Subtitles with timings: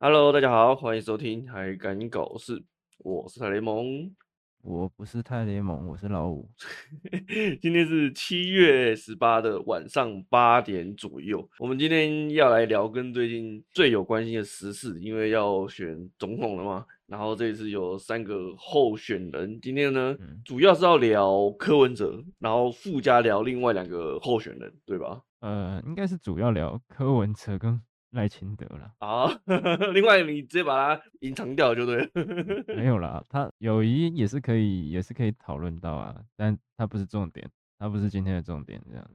[0.00, 2.56] Hello，大家好，欢迎收听《还敢搞事》，
[2.98, 4.08] 我是泰雷蒙，
[4.62, 6.48] 我不是泰雷蒙，我是老五。
[7.60, 16.86] 今天是七月十八的晚上八点左右，我们今天要来聊跟最近最有关系的时事，因为要选总统了嘛。
[17.08, 25.20] 然后这一次有三个候选人，今天呢，嗯、主要是要聊柯文哲，然后附加聊另外两个候选人，对吧？
[25.40, 27.82] 呃，应该是主要聊柯文哲跟。
[28.12, 29.28] 赖清德了啊，
[29.92, 32.08] 另外你直接把它隐藏掉就对了。
[32.76, 39.10] 没有啦，他友谊也是可以，也是可以讨论到啊，但他不是重点，他不是今天的重点，这样，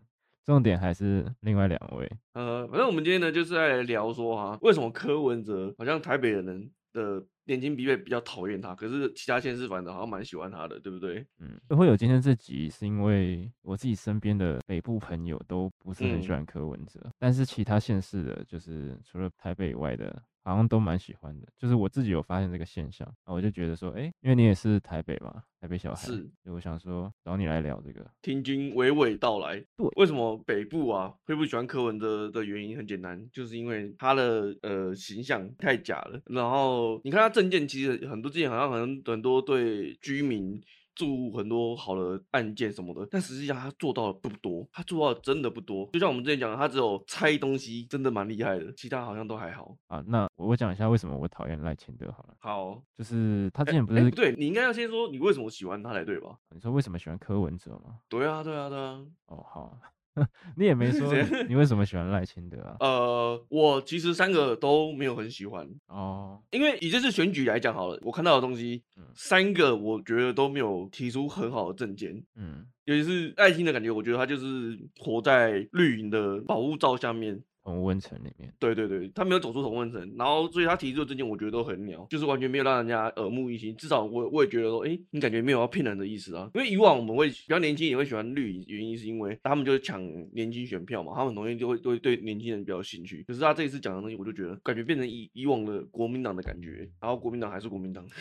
[0.45, 2.11] 重点还是另外两位。
[2.33, 7.25] 呃，反正我们今天呢，就是在聊说哈，为什么柯文哲好像台北的人的。
[7.45, 11.27] 年轻比会比较讨厌他，可是其他县市反正好像蛮喜欢他的，对不对？
[11.39, 20.23] 嗯，会有今天这集是因为我自己身边的北部朋友都不是很喜欢柯文哲，嗯、但是其他县市的，就是除了台北以外的。
[20.43, 28.05] 好像都蛮喜欢的，就是我自己有发现这个现象，我就觉得说，哎、欸，因为你也是台北嘛，台北小孩，是，所以我想说找你来聊这个。
[28.21, 36.21] 听君娓娓道来，对，为什么北部啊会不喜欢柯文哲的原因很简单，就是因为他的呃形象太假了。
[36.25, 40.61] 然后你看他证件，其实很多之前好像很很多对居民。
[40.95, 45.89] 做很多好的案件什么的，但实际上他做到的不多，他做到的真的不多。
[45.93, 50.03] 就像我们之前讲的，他只有拆东西，真的蛮厉害的，其他好像都还好啊。
[50.07, 52.35] 那我讲一下为什么我讨厌赖清德好了。
[52.39, 56.37] 好，就是他之前不是、欸欸、不对，你应该要先说你为什么喜欢他才对吧？
[56.49, 57.99] 你说为什么喜欢柯文哲吗？
[58.09, 59.03] 对啊，对啊，对啊。
[59.27, 59.77] 哦，好。
[60.57, 61.13] 你也没说
[61.47, 62.75] 你为什么喜欢赖清德啊？
[62.79, 65.67] 呃，我其实三个都没有很喜欢。
[65.87, 77.41] 哦，因为以这次选举来讲好了，我看到的东西，嗯、三个我觉得都没有提出很好的证件，嗯，尤其是赖清德的感觉，我觉得他就是活在绿营的保护罩下面。
[77.63, 83.73] 同温层里面，对对对，他没有走出同温层，然后所以他提出的政见，我觉得都很鸟，就是完全没有让人家耳目一新。
[83.77, 86.51] 至少我我也觉得说，哎，你感觉没有要骗人的意思啊？
[86.53, 90.01] 因为以往我们会比较年轻也会喜欢绿，原因是因为他们就是抢
[90.33, 93.23] 年轻选票嘛，他们很容易就会都会对年轻人比较兴趣。
[93.23, 98.05] 可是他这一次讲的东西，我就觉得感觉变成以以往的国民党的感觉，然后国民党还是国民党。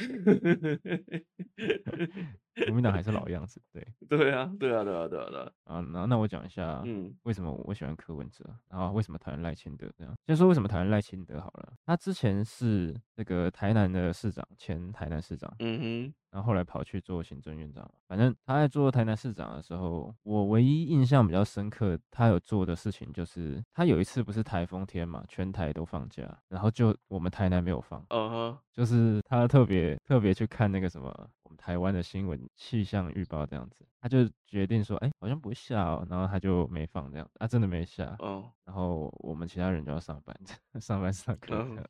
[2.66, 5.50] 国民党还是老样子，对， 对啊，对啊，对啊，对啊，对啊。
[5.64, 10.14] 啊，那那我讲一下，嗯，为什么我喜欢柯文哲，然后为什么讨厌赖清德这样。
[10.26, 16.14] 先说为什么讨厌赖清德好了，他之前是那个台南的市长，前台南市长，嗯哼。
[16.32, 40.36] 然后后来跑去做行政院长，反正他在做台南市长的时候，我唯一印象比较深刻，他有做的事情就是，他有一次不是台风天嘛，全台都放假，然后就我们台南没有放，嗯哼，就是他特别特别去看那个什么我们台湾的新闻气象预报这样子，他就决定说，哎，好像不会下哦，然后他就没放这样，啊，真的没下，嗯，然后我们其他人就要上班，
[40.80, 41.86] 上班上课这样。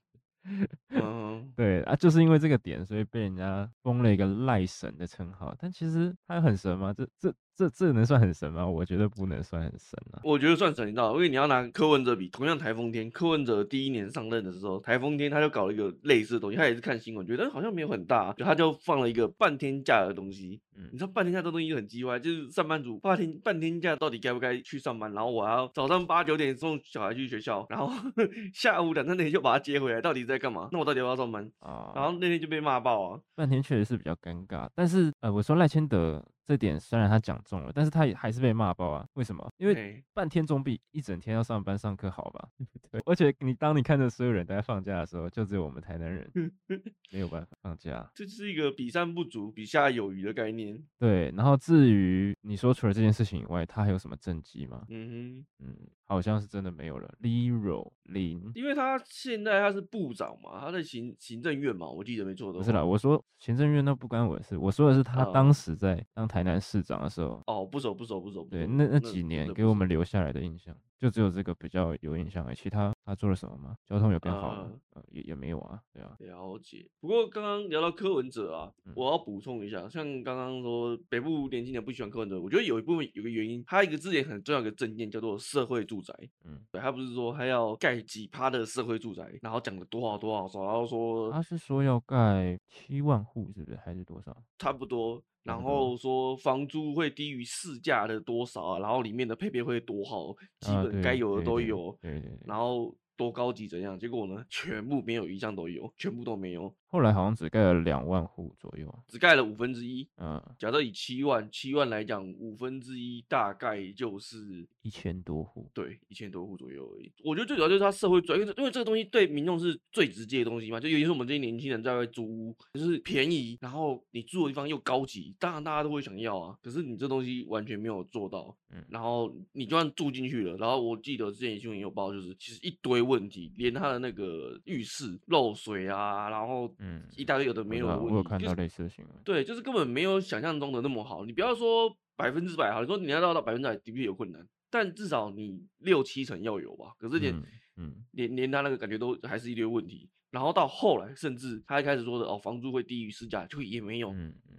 [0.90, 5.54] 嗯， 对啊，就是因为这个点，所以被人家封了一个赖神的称号。
[5.58, 6.92] 但其实他很神吗？
[6.92, 7.32] 这这。
[7.54, 8.66] 这这能算很神吗？
[8.66, 10.20] 我觉得不能算很神啊。
[10.24, 20.60] 我觉得算神，你知道，因为你要拿柯文哲比，同样台风天，柯文哲第一年上任的时候，台风天他就搞了一个类似的东西，他也是看新闻，觉得好像没有很大，就他就放了一个半天假的东西。
[20.74, 25.12] 嗯，你知道半天假这东西就很鸡歪，就是上班族半天半天假到底该不该去上班？
[25.12, 27.92] 然后我还要早上八九点送小孩去学校，然后
[28.54, 30.70] 下午两三点就把他接回来，到底在干嘛？
[30.72, 31.92] 那我到底要不要上班啊？
[31.94, 33.20] 然后那天就被骂爆啊。
[33.34, 36.24] 半天确实是比较尴尬，但是呃，我说赖千德。
[36.44, 39.06] 这点虽然他讲中了，但是他也还是被骂爆啊！
[39.14, 39.48] 为什么？
[39.58, 42.48] 因为半天总比一整天要上班上课好吧？
[42.90, 46.30] 对，而且你当你看着所有人都在放假的时候，就只有我们台南人
[47.12, 48.10] 没有办法放假。
[48.14, 50.82] 这是一个比上不足，比下有余的概念。
[50.98, 54.84] 对，然后至于你说除了这件事情以外，他还有什么政绩吗？
[54.88, 57.08] 嗯哼，嗯，好像是真的没有了。
[57.22, 62.58] Zero 零，因为他现在他是部长嘛，他在行行政院嘛，我记得没错的。
[62.58, 70.74] 不是啦，我说行政院那不关我的事，我说的是他当时在当台南市长的时候，哦，不熟不熟不熟，对，那那几年给我们留下来的印象。
[70.98, 73.74] 就只有这个比较有印象哎，其他他做了什么吗？
[73.84, 74.70] 交通有变好吗？
[74.90, 76.14] 呃，也也没有啊，对啊。
[76.20, 76.88] 了解。
[77.00, 86.14] 不过刚刚聊到柯文哲啊，嗯、我要补充一下，像刚刚说北部年轻人不喜欢柯文哲，我觉得有一部分有个原因，他一个之前很重要的政见叫做社会住宅，
[86.44, 94.40] 嗯，对，他不是说他要盖几趴的社会住宅，然后讲了多少多少少，然后说他是说要盖七万户，是不是还是多少？
[94.56, 95.20] 差不多。
[95.42, 98.78] 然后说房租会低于市价的多少啊？
[98.78, 101.96] 然后里面的配备会多好，基本该有的都有。
[102.00, 102.30] 对对。
[102.46, 103.98] 然后多高级怎样？
[103.98, 106.74] 结果呢，全部没有一项都有，全部都没有。
[106.88, 110.06] 后来好像只盖了两万户左右，只盖了五分之一。
[110.18, 115.70] 嗯，假设以七万七万来讲，五分之一大概就是一千多户。
[115.72, 117.10] 对，一千多户左右而已。
[117.24, 126.58] 我觉得最主要就是它社会转，因为因为这个东西对民众是最直接的东西嘛，就尤其是我们这些年轻人在外租屋，就是便宜，然后你住的地方又高级，当然大家都会想要啊。
[126.62, 136.74] 可是你这东西完全没有做到，嗯，然后你就算住进去了，然后我记得之前新闻有报，就是其实一堆问题，连他的那个浴室漏水啊，然后。
[136.78, 139.14] 嗯，一大堆有的没有的问题，我有看到类似的新闻。
[139.22, 141.24] 对，就是根本没有想象中的那么好。
[141.24, 146.92] 你不要说百分之百好，你说你要到到百分之百的确有困难，但至少你六七成要有吧。
[146.98, 147.44] 可是连，嗯，
[147.76, 150.08] 嗯连连他那个感觉都还是一堆问题。
[150.30, 154.14] 然后到后来，甚至他一开始说的哦，房租会低于市价，就也没有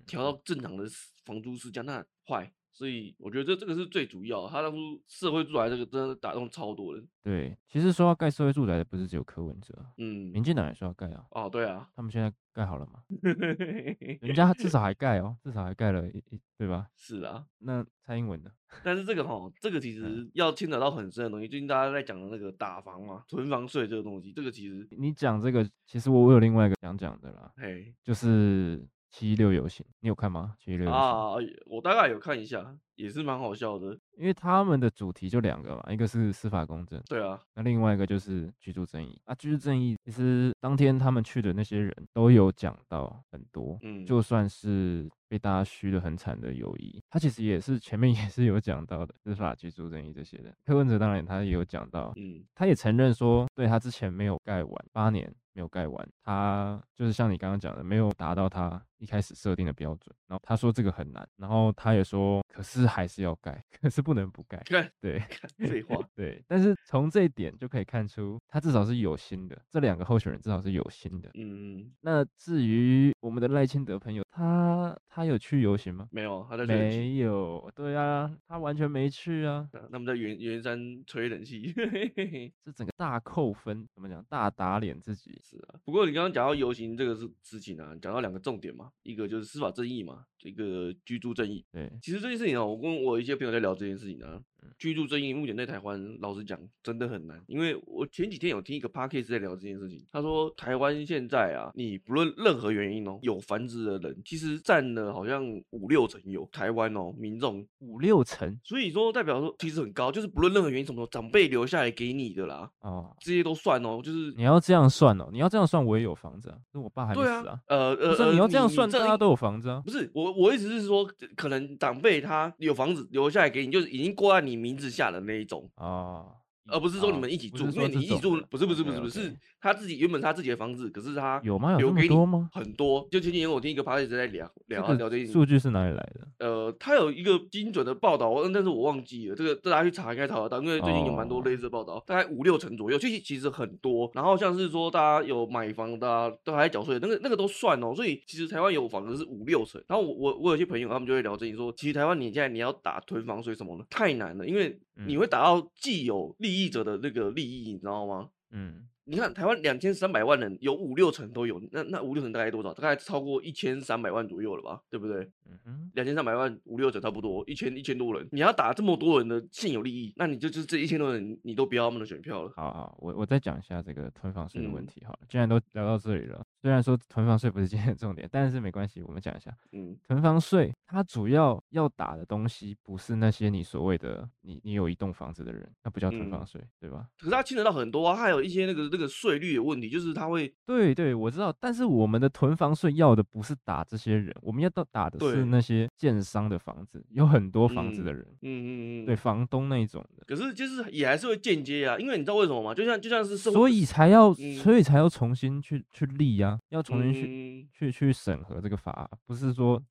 [0.06, 0.85] 调到正常的
[1.25, 2.51] 房租市价，那坏。
[2.73, 7.07] 所以我觉得这这个是最主要，他当初社会住宅这个真的打动超多人。
[7.21, 11.23] 对，其实说要盖社会住宅的不是只有柯文哲，嗯，民进党也说要盖啊。
[11.29, 13.03] 哦，对啊，他们现在盖好了吗？
[14.21, 16.87] 人家至少还盖哦，至少还盖了一一，对吧？
[16.95, 18.49] 是啊，那蔡英文呢？
[18.83, 21.47] 但是这个哈，这个其 实要牵扯到很深的东西。
[21.47, 28.83] 最近大家在讲的那个打房嘛，囤房税这个东西，这个其实你讲这个，其实我我有另外一个想讲的啦，嘿，就是。
[29.13, 30.56] 七六游行，你有看吗？
[30.57, 31.36] 七六游行啊，
[31.68, 33.98] 我大概有看一下，也是蛮好笑的。
[34.18, 39.34] 因为他们的主题就两个嘛，一个是司法公正，对啊，那另外一个就是居住正义啊。
[39.36, 50.54] 居住正义其实当天他们去的那些人都有讲到很多，嗯，就算是被大家嘘得很惨的友谊，他其实也是前面也是有讲到的司法居住正义这些的。
[50.63, 55.34] 柯文哲当然他也有讲到，嗯，他也承认说，对他之前没有盖完八年。
[55.56, 60.12] 没有盖完，他就是像你刚刚讲的，没有达到他一开始设定的标准。
[60.25, 64.62] 然后他说这个很难，然后他也说，可是还是要盖，可是不能不盖。
[65.00, 65.19] 对，
[65.57, 65.97] 废话。
[66.15, 69.62] 对，但是从这一点就可以看出，他至少是有心的。
[69.69, 71.30] 这两个候选人至少是有心的。
[71.35, 71.91] 嗯。
[72.01, 76.07] 那至于我们的赖清德朋友，他他有去游行吗？
[76.12, 77.71] 没有，他在没有。
[77.75, 79.68] 对啊，他完全没去啊。
[79.89, 81.74] 那么在圆圆山吹冷气，
[82.63, 84.24] 这整个大扣分，怎么讲？
[84.30, 85.39] 大打脸自己。
[85.44, 91.65] 是啊，不过你刚刚讲到游行这个事事情啊，讲到两个重点嘛，一个就是司法正义嘛，一个居住正义。
[91.71, 94.41] 对，其实这件事情啊，我跟我一些朋友在聊这件事情呢。
[94.77, 97.42] 居住正义目前在台湾，老实讲真的很难。
[97.48, 107.65] 因为我前几天有听一个 podcast 在聊这件事情，他说台湾现在啊，你不论任何原因哦，有房子的人其实占了好像五六成有台湾哦，民众。
[107.80, 114.33] 五六成，所以说代表说其实很高，就是不论任何原因什么长辈留下来给你的啦，哦，这些都算哦，就是。
[114.38, 121.06] 你要这样算哦，你要这样算我也有房子啊，那我爸还没死啊，啊呃呃，不是你要这样算，大家都有房子啊，不是我我意思是说，
[121.36, 126.43] 可能长辈他有房子留下来给你，就是已经过在你名字下的那一种啊。
[126.68, 131.74] 而不是说你们一起住，因为你一起住不是不是不是不是，他自己原本他自己的房子，可是他有吗？
[131.80, 132.50] 有这么多吗？
[132.54, 133.07] 很多。
[133.12, 136.27] 就前几天我听一个 podcast 在聊聊聊这些数据是哪里来的？
[136.39, 139.36] 呃，他有一个精准的报道，但是我忘记了。
[139.36, 144.09] 这个大家去查应该查得到，因为最近有蛮多类似的报道，大概五六成左右，其实其实很多。
[144.13, 147.94] 然后像是说大家有买房的，都还在缴税，那个那个都算哦。
[147.95, 149.83] 所以其实台湾有房子是五六成。
[149.88, 157.31] 然后我我我有些朋友他们就会聊这些，说其实台湾你现在你要打囤房税什么的太难了，因为你会打到既有利益者的那个。
[157.31, 158.30] 利益，你知道吗？
[158.51, 158.88] 嗯。
[159.05, 162.73] 你看台湾两千三百万人，有五六成都有，那那五六成大概多少？
[162.73, 165.29] 大概超过一千三百万左右了吧，对不对？
[165.45, 172.51] 嗯哼，两千三百万五六成差不多，一千一千多人，你要打这么多人的现有利益，那你就就是这一千多人，你都不要他们的选票了。
[172.56, 175.04] 好好，我我再讲一下这个囤房税的问题。
[175.06, 179.56] 好了，既然都聊到这里了，虽然说囤房税不是今天的重点，但是没关系，我们讲一下。
[179.73, 187.06] 嗯，囤房税它主要要打的东西不是那些你所谓的你你有一栋房子的人，那不叫囤房税，嗯、对吧？
[187.19, 189.90] 可是它牵扯到很多啊，还有一些那个那个税率的问题。
[189.90, 200.23] 就是他会，对对，我知道，但是我们的囤房税要的不是打这些人，我们要到打的是那些建商的房子，有很多房子的人，嗯嗯嗯，对，房东那一种的。
[200.26, 202.73] 可是就是也还是会间接啊，因为你知道为什么吗？
[202.73, 209.81] 就像就像是，所以才要，所以才要重新去去立啊，要重新去去去审核这个法，不是说。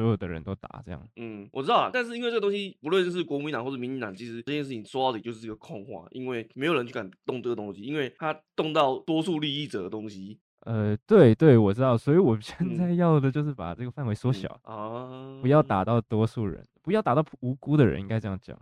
[0.00, 10.38] 所有的人都打这样，嗯，我知道啊，但是因为这个东西，不论是国民党或者民进党，其实这件事情说到底就是一个空话，因为没有人去敢动这个东西，因为他动到多数利益者的东西。
[10.60, 18.56] 呃，对对，我知道，所以我现在要的就是把这个范围缩小啊，嗯嗯、不要打到多数人，不要打到无辜的人，应该这样讲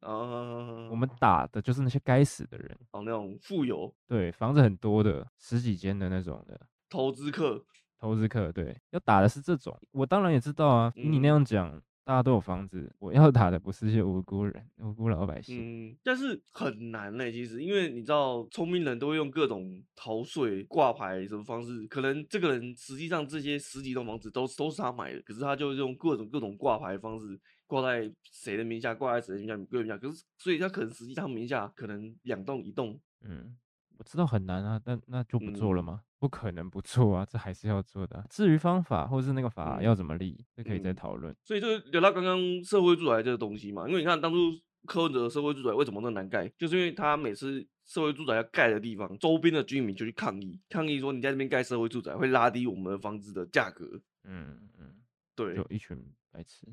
[0.00, 0.86] 啊。
[0.88, 7.64] 我们打的就是那些该死的人，哦，那种富有，对，房子很多的，十几间的那种的投资客。
[7.98, 10.90] 投资客对，要打的是这种，我当然也知道啊。
[10.94, 15.90] 听你那样讲，大家都有房子，我要打的不是些无辜人、无辜老百姓。
[15.90, 33.56] 嗯，但是很难嘞、欸，其实，因为你知道，聪明人都会用各种逃税、挂牌什么方式，可能这个人实际上这些十几栋房子都都是他买的，可是他就用各种各种挂牌方式挂在谁的名下，挂在谁的名下，个人名下，可是所以他可能实际上名下可能两栋一栋，嗯。
[33.98, 36.02] 我知道很难啊，但那就不做了吗？
[36.02, 38.24] 嗯、不可能不做啊，这还是要做的、啊。
[38.30, 41.36] 至于方法或是那个法要怎么立，这、嗯、可以再讨论、嗯。
[41.44, 44.36] 所以就聊到刚刚社会住宅这个东西嘛，因为你看当初
[44.86, 54.00] 柯文哲的社会住宅为什么那么难盖，就是因为他每次社会住宅要盖的地方，周边的居民就去抗议，抗议说你在这边盖社会住宅会拉低我们的房子的价格。
[54.24, 54.94] 嗯嗯，
[55.34, 55.96] 对，就一群
[56.32, 56.66] 白痴。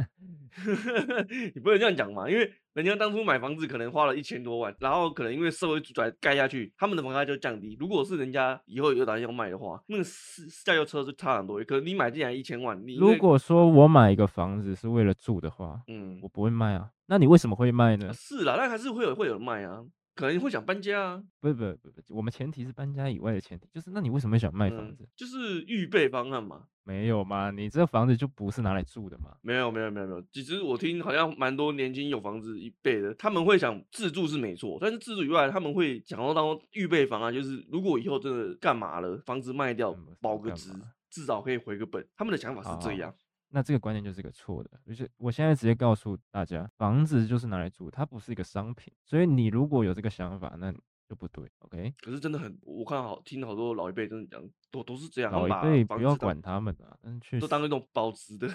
[1.54, 7.76] 你不能这样讲嘛，因为人家当初买房子可能花了一千多万，然后可能因为社会住宅盖下去，他们的房价就降低。
[7.78, 11.62] 如果是人家以后有打算要卖的话，那个市价油车就差很多。
[11.64, 16.90] 可是你买进来一千万，你如果说我买一个房子是为了住的话，嗯，我不会卖啊。
[17.06, 18.12] 那你为什么会卖呢？
[18.12, 19.84] 是啦，那还是会有会有人卖啊。
[20.20, 21.22] 可能会想搬家啊？
[21.40, 25.02] 不不不不，我们前提是搬家以外的前提，就是那你为什么会想卖房子？
[25.02, 26.66] 嗯、就是预备方案嘛。
[26.84, 27.50] 没有嘛？
[27.50, 29.34] 你这个房子就不是拿来住的嘛？
[29.40, 40.70] 没有没有没有没有，其实我听好像蛮多年轻有房子一辈的，他们会想自住是没错，但是自住以外，他们会想要当预备房啊，就是如果以后真的干嘛了，房子卖掉保个值，
[41.08, 42.06] 至少可以回个本。
[42.14, 43.14] 他们的想法是这样。
[43.50, 48.92] 那这个观念就是个错的，而且我现在直接告诉大家，房子就是拿来住，它不是一个商品。
[49.04, 50.72] 所以你如果有这个想法，那
[51.08, 51.92] 就不对，OK？
[52.00, 55.32] 可是真的很，我看好听好多老一辈真的讲，都都是这样。
[55.32, 56.96] 老一辈不要管他们啊，
[57.40, 58.48] 都当那种保值的。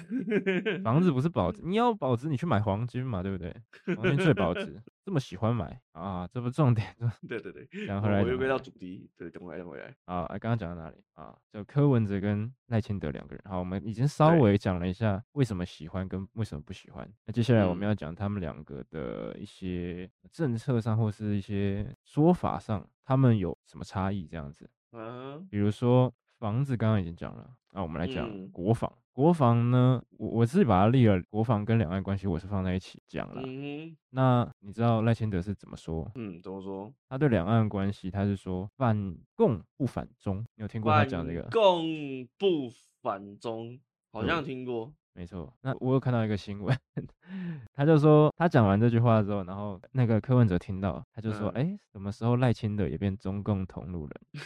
[0.84, 3.54] 房子不是保值， 你要保值，你去买黄金嘛，对不对？
[3.96, 4.82] 黄金最保值。
[5.06, 6.28] 这么喜欢买啊？
[6.34, 6.96] 这不重点。
[7.30, 9.94] 对对 对，然后来我又回到主题，对，等回来等回来。
[10.06, 11.36] 啊，刚刚讲到哪里啊？
[11.54, 13.44] 就柯文哲跟赖清德两个人。
[13.48, 17.08] 好，我们已经稍微讲了一下为什么喜欢跟为什么不喜欢。
[17.26, 24.26] 那接下来我们要讲他们两个的一些政策上或是一些说法上，他们有什么差异？
[24.26, 24.68] 这样子。
[24.96, 27.50] 嗯，比如说房子，刚刚已经讲了。
[27.72, 28.92] 那我们来讲国防。
[29.12, 33.42] 国防呢，我我自己把它立了，国防跟两岸关系我是放在一起讲了。
[33.46, 36.12] 嗯，那你知道赖清德是怎么说？
[36.16, 36.94] 嗯，怎么说？
[37.08, 40.40] 他对两岸关系，他是说反共不反中。
[40.56, 41.44] 你有听过他讲这个？
[41.44, 42.70] 反共不
[43.02, 43.80] 反中，
[44.12, 44.92] 好像听过。
[45.14, 45.54] 没错。
[45.62, 46.78] 那我有看到一个新闻，
[47.74, 54.44] 他就说他讲完这句话之后，然后那个柯文哲听到，他就说：“哎、嗯，什么时候赖清德也变中共同路人？”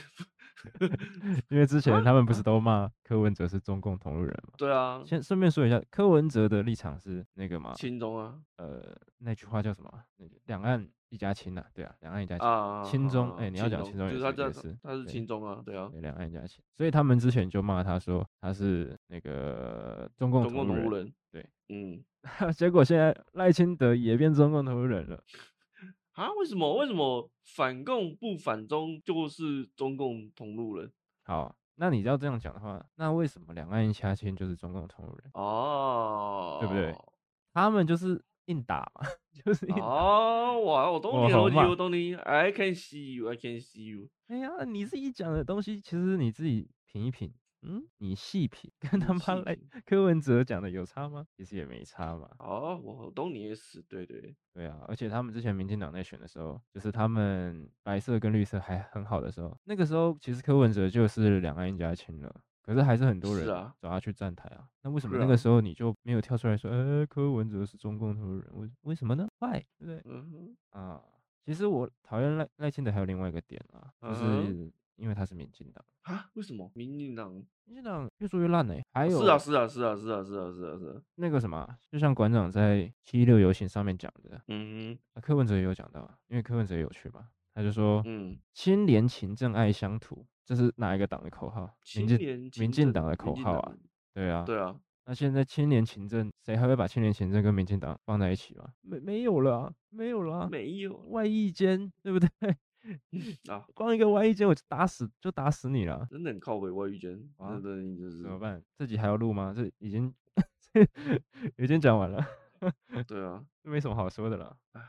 [1.50, 4.54] 因为之前他们不是都骂柯文哲是中共同路人吗？
[4.58, 5.02] 对啊。
[5.06, 7.74] 先顺便说一下，柯文哲的立场是那个吗？
[7.76, 8.36] 亲中啊。
[8.58, 8.82] 呃，
[9.20, 9.92] 那句话叫什么？
[10.18, 12.48] 那个两岸一家亲呐，对啊，两岸一家亲。
[12.48, 12.84] 啊。
[12.84, 14.20] 亲中，哎，你要讲亲中也是。
[14.34, 15.90] 就是他是亲中啊，对啊。
[15.96, 21.12] 两岸一家亲，所以他们之前就骂他说他是那个中共同路人。
[21.32, 22.04] 对，嗯。
[22.54, 25.24] 结果现在赖清德也变中共同路人了。
[26.20, 26.30] 啊？
[26.34, 26.76] 为什么？
[26.76, 30.92] 为什么反共不反中就是中共同路人？
[31.24, 35.32] 好，那你要这样讲的话，那为什么两岸一家亲就是中共同路人？
[35.34, 36.94] 哦，对不对？
[37.54, 39.82] 他们就是硬打嘛， 就是硬打。
[39.86, 42.16] 哦，哇，我懂你，我懂你，我懂你。
[42.16, 44.10] I can see you, I can see you。
[44.28, 47.34] 哎呀，你自己讲的东西，其实你自己品一品。
[47.62, 51.26] 嗯，你细品跟他妈来柯文哲讲的有差吗？
[51.36, 52.30] 其实也没差嘛。
[52.40, 54.80] 哦，我懂你意思，对对对啊。
[54.88, 62.42] 而且他们之前民进党在选的时候，就是他们白色跟绿色还很好的时候，那个时候其实柯文哲就是两岸一家亲了。
[62.62, 64.70] 可是还是很多人找他去站台啊。
[64.84, 68.48] 那为什么那个时候你就没有跳出来说，呃，柯文哲是中共同路人？
[68.54, 69.64] 为为什么呢？Why？
[69.80, 70.02] 对不对？
[70.06, 70.80] 嗯哼。
[70.80, 71.02] 啊，
[71.44, 74.72] 其实我讨厌赖赖清德还有另外一个点啊，就是。
[75.00, 76.30] 因为他是民进党啊？
[76.34, 77.34] 为什么民进党？
[77.66, 78.84] 民进党越做越烂呢、欸？
[78.92, 91.70] 还有是啊是啊是啊是啊是啊是啊是啊，那个什么，就像馆长在七一六游行上面讲的，嗯柯文哲也有讲到，因为柯文哲也有去嘛，他就说，嗯，清廉勤政爱乡土，这是哪一个党的口号？
[91.96, 93.74] 民进民进党的口号啊？
[94.14, 94.76] 对啊对啊。
[95.06, 98.72] 那现在清廉勤政，谁还会把清廉勤政跟民进党放在一起吗？
[98.82, 102.30] 没没有了、啊，没有了、啊，没有外役间，对不对？
[103.50, 107.60] 啊，光一个外遇奸我就打死就打死你了，真的很靠北外遇奸啊！
[107.60, 108.64] 真的就是怎么办？
[108.78, 109.54] 这集还要录吗？
[109.56, 110.14] 这已经
[111.58, 112.26] 已经讲完了。
[113.08, 114.56] 对啊，这 没什么好说的了。
[114.74, 114.82] 唉，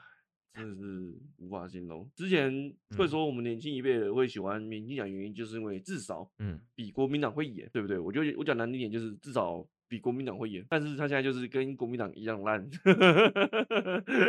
[0.55, 2.09] 真的是无法形容。
[2.15, 7.99] 之前会说我们年轻一辈的会喜欢民进党，原因就是因为至少嗯比国民党会演，对不对？
[7.99, 9.67] 我就我讲难听点就是至少。
[9.91, 12.65] 比国民党会演，但是他现在就是跟国民党一样烂，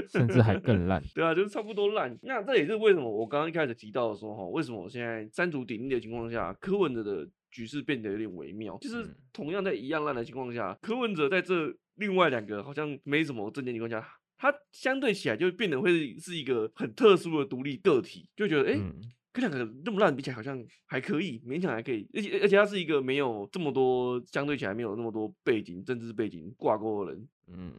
[0.10, 1.00] 甚至还更烂。
[1.14, 2.18] 对啊，就是差不多烂。
[2.24, 8.76] 那这也是为什么我刚刚一开始提到的说，哈，为什么我现在三足鼎立的情况下，柯文哲的局势变得有点微妙。
[8.82, 14.04] 就是同样在一样烂的情况下，柯文哲在这另外两个好像没什么正见情况下，
[14.40, 18.74] 他相对起来就变得会是一个很特殊的独立个体，就觉得哎。
[18.74, 22.08] 欸嗯跟两个那么烂比起来，好像还可以，勉强还可以。
[22.14, 27.28] 而且而且他是一个没有这么多，相对起来没有那么多背景、政治背景挂钩的人。
[27.48, 27.74] 嗯，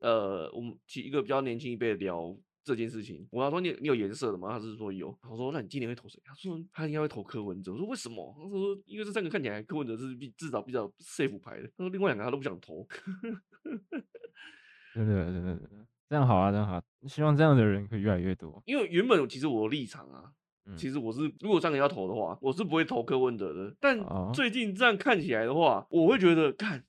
[0.00, 4.48] 呃，我们其一个比较年轻一辈的聊这件事情，我要说你你有颜色的吗？
[4.48, 5.08] 他是说有。
[5.28, 6.18] 我说那你今年会投谁？
[6.24, 7.72] 他说他应该会投柯文哲。
[7.72, 8.34] 我说为什么？
[8.38, 11.68] 他说因为这三个看起来柯文哲是比至少比较 safe 牌的。
[11.76, 12.86] 他说另外两个他都不想投。
[14.94, 16.82] 真的真的真的，这样好啊，这样好。
[17.06, 18.62] 希望这样的人可以越来越多。
[18.64, 20.32] 因为原本其实我的立场啊。
[20.76, 23.74] 其实我是，如果上个要投的话，我是不会投柯文哲的。
[23.80, 23.98] 但
[24.32, 26.84] 最近这样看起来的话，我会觉得，看，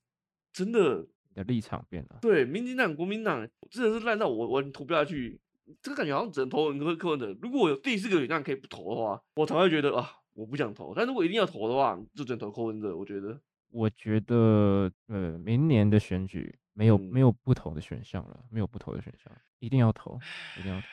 [0.53, 2.19] 真的，你的立场变了。
[2.21, 5.39] 对，民进党、国民党真的是烂到我，我投不下去。
[5.81, 7.35] 这个感觉好像只能投柯柯文哲。
[7.41, 10.93] 如果我有第四个选项可以不投的话，我才会觉得啊，我不想投。
[10.95, 12.95] 但如果一定要投的话，就只能投柯文哲。
[12.95, 13.41] 我觉得，
[13.71, 20.19] 我觉得，呃，明年的选举没有、嗯、没有不投的选项了，没有不投的选项，一定要投，
[20.59, 20.85] 一定要投。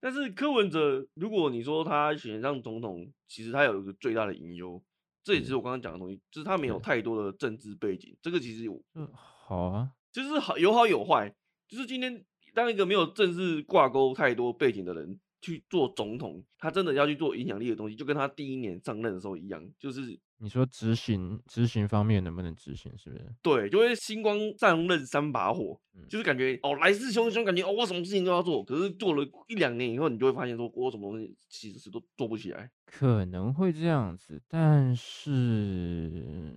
[0.00, 4.82] 但是柯文哲，如果你说他选上总统，其实他有一个最大的隐忧，
[5.22, 8.16] 这也是我刚刚讲的东西，就是他没有太多的政治背景。
[8.22, 11.34] 这个其实有，嗯，好啊，就是好有好有坏。
[11.68, 20.18] 就是今天当一个没有政治挂钩太多背景的人去做总统，他真的要去做影响力的东西，就跟他第一年上任的时候一样，就是。
[20.42, 23.26] 你说执行执行方面能不能执行，是不是？
[23.42, 32.70] 对，就会星光上任三把火，嗯、就是感觉哦来势汹汹，感觉哦我什么事情都要做，可是做了一两年以后，你就会发现说我什么东西其实是都做不起来。
[32.86, 36.54] 可能会这样子，但是。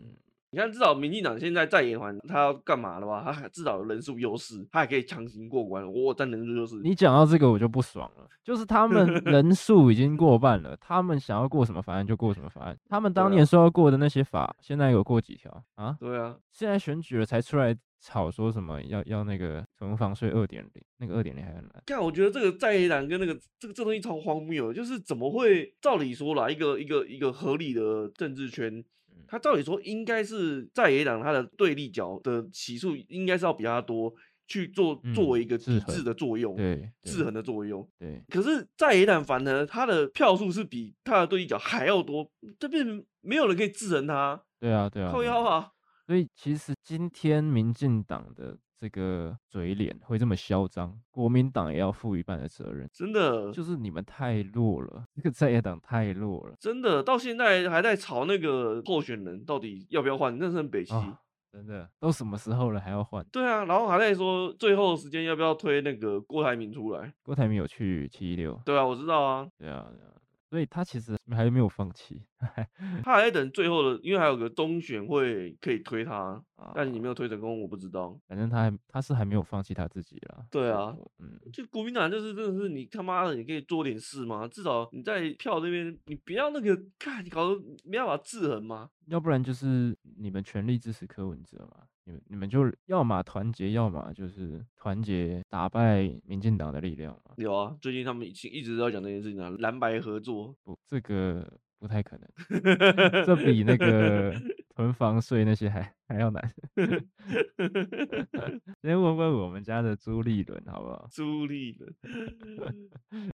[0.54, 5.84] 你看，至少民进党现在在野团，他要干嘛的话，他至少有人数优势，他还可以强行过关。
[5.92, 6.76] 我占人数优势。
[6.84, 8.30] 你讲到这个，我就不爽了。
[8.44, 12.78] 就是他们 人数已经过半了，他们想要过什么法案就过什么法案。
[12.88, 15.98] 他们当年说要过的那些法，啊、现在有过几条啊？
[16.00, 21.82] 对啊，现在选举了才出来吵说什么要要那个囤房税二点零，那个二点零还很难。
[21.88, 25.74] 看，我觉得这个在野党跟那个这个这东西超荒谬，就是怎么会？
[25.82, 28.84] 照理说啦，一个一个一个合理的政治圈。
[29.28, 34.14] 他照理说应该是在野党，他的对立角的起数应该是要比他多，
[34.48, 37.88] 去做作为一个抵制的作用，对，制衡的作用。
[37.98, 38.24] 对。
[38.30, 44.42] 可是在野党反而他的票数是比他的对立角还要多，这边没有人可以制衡他。
[44.60, 45.12] 对啊，对啊。
[45.12, 45.70] 靠腰啊。
[46.06, 48.58] 所以其实今天民进党的。
[48.84, 52.86] 这个嘴脸会这么嚣张，国民党也要负一半的责任。
[52.92, 56.56] 真的，就是你们太弱了，这个在野党太弱了。
[56.60, 60.94] 真的，到现在还在吵那个候选人到底要不要换，那是很北七。
[60.94, 61.18] 哦，
[61.50, 63.26] 真的，都什么时候了还要换？
[63.32, 67.14] 对啊，然后还在说最后时间要不要推那个郭台铭出来？
[67.24, 68.60] 郭台铭有去七一六。
[68.66, 69.48] 对啊，我知道啊。
[69.58, 69.88] 对啊。
[69.90, 70.12] 对啊
[70.54, 72.22] 所以他其实还没有放弃，
[73.04, 76.40] 他还在等最后的，因为还有个中选会可以推他，
[76.76, 78.16] 但你没有推成功，我不知道。
[78.28, 80.46] 反正他还他是还没有放弃他自己啦。
[80.52, 84.48] 对啊，嗯，就国民党就是真的是你他妈的，你可以做点事吗？
[84.48, 88.92] 至少你在票这边，你不要那个，看你搞得没办法制衡吗？
[89.08, 91.88] 要不然就是你们全力支持柯文哲嘛。
[92.06, 97.34] 你们你们就要么团结，要么就是团结打败民进党的力量嘛。
[97.38, 100.54] 有啊，最近他们一一直都在讲这件事情啊，蓝白合作。
[100.64, 102.28] 不，这个不太可能，
[103.26, 104.34] 这比那个
[104.76, 106.54] 囤房税那些还还要难。
[108.82, 111.08] 先问问我们家的朱立伦好不好？
[111.12, 111.94] 朱立伦，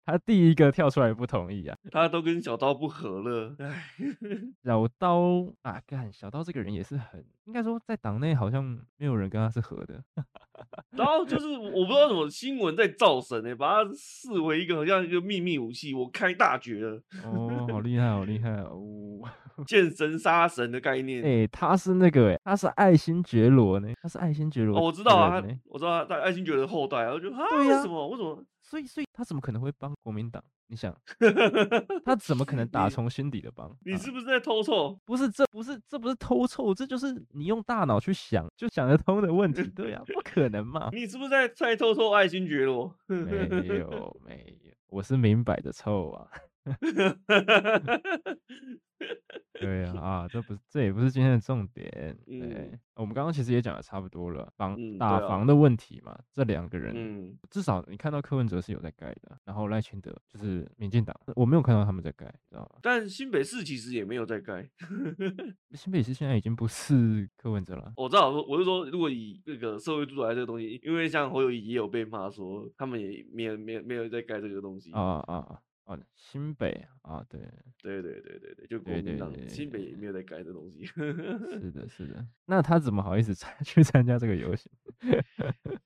[0.06, 3.56] 他第一个跳出来不同意啊，他都跟小刀不合了。
[3.60, 3.84] 哎，
[4.64, 8.64] 小刀啊，干小刀这个人也是很，应该说在党内好像
[8.98, 10.04] 没有人跟他是合的。
[10.98, 17.00] 然后就是我不知道什么新闻在造神呢，把他视为一个好像一个秘密武器，我开大绝了。
[17.24, 19.22] 哦，好厉害，好厉害哦！
[19.66, 21.24] 见神杀神的概念。
[21.24, 24.78] 哎、欸，他是那个哎，他是爱新觉罗呢，他是爱新觉罗。
[24.78, 28.08] 哦，我知道啊，我知道他爱新觉罗的后代，我就啊，对呀，为什么？
[28.10, 28.44] 为什么？
[28.62, 30.44] 所以，所以他怎么可能会帮国民党？
[30.70, 30.94] 你想，
[32.04, 33.74] 他怎么可能打从心底的帮？
[33.86, 34.90] 你是不是在偷臭？
[34.92, 39.64] 啊、不是，这不是，这不是偷臭，这就是你用大脑去想就想得通的问题。
[39.74, 40.90] 对呀、啊，不可能嘛？
[40.92, 42.94] 你是不是在在偷臭爱新觉罗？
[43.08, 44.14] 没有，没有，
[44.90, 46.28] 我是明摆的臭啊。
[49.60, 51.90] 对啊，啊，这不是，这也不是今天的重点。
[52.26, 62.80] 对，嗯、我们刚刚其实也讲的差不多了，防、嗯、打防的问题嘛，这两个人，嗯、至少你看到柯文哲是有在盖的，然后赖清德就是民进党，我没有看到他们在盖，知道吗？
[62.84, 64.68] 但新北市其实也没有在盖，
[65.74, 67.92] 新北市现在已经不是柯文哲了。
[67.98, 75.60] 我知道，我是说，如果以那个社会住宅这个东西，因为像侯友谊也有被骂说，他们也没有没有没有在盖这个东西啊啊啊。
[75.88, 77.40] 哦，新北啊，对，
[77.82, 80.86] 对对对对对，就国民党新北也没有在改这东西。
[80.86, 82.26] 是的，是的。
[82.46, 84.70] 那他怎么好意思参 去参加这个游行？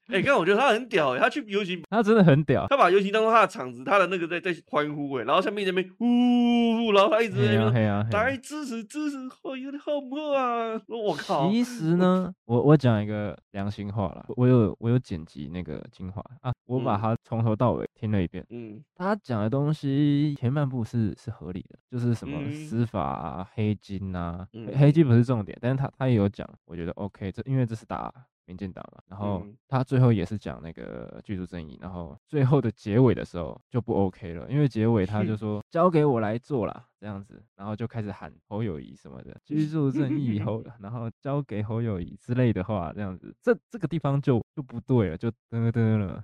[0.08, 2.66] 哎、欸，刚我觉得他很屌哎，他去游行， 他真的很屌。
[2.68, 10.82] 他把游行当做他的场子，他的那个在在欢呼哎，然后下面那边呜呼，然后他一直在那边来支持支持，好，有点好不好啊？
[10.88, 11.52] 我靠！
[11.52, 18.44] 其实呢，我我讲一个良心话啦，我有我有剪辑那个精华啊，我把它从头到尾听了一遍。
[18.50, 19.91] 嗯，他讲的东西
[20.36, 28.14] 前半部是是合理的，就是什么司法啊、黑金啊，黑金不是重点，但是他他也有讲，我觉得 OK，这因为这是打。
[28.46, 46.22] 民进党嘛，然后他最后也是讲那个居住正义，然后最后的结尾的时候就不 OK 了，因为结尾他就说交给我来做啦，这样子，然后就开始喊侯友谊什么的居住正义 侯，然后交给侯友谊之类的话，这样子，这这个地方就就不对了，就噔噔了，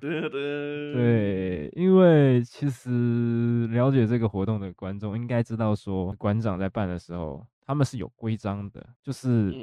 [0.94, 9.54] 对，因为其实了解这个活动的观众应该知道，说馆长在办的时候他们是有规章的，就是。